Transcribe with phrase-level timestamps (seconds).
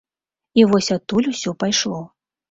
[0.61, 2.01] І вось адтуль усё пайшло.